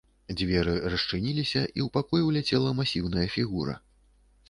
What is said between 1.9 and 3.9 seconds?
пакой уляцела массіўная фігура.